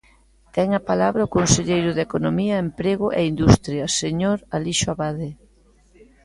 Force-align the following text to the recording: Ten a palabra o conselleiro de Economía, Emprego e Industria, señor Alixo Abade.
Ten 0.55 0.67
a 0.79 0.81
palabra 0.89 1.27
o 1.27 1.33
conselleiro 1.37 1.91
de 1.93 2.05
Economía, 2.07 2.63
Emprego 2.67 3.07
e 3.19 3.29
Industria, 3.33 3.85
señor 4.01 4.37
Alixo 4.57 4.87
Abade. 4.93 5.29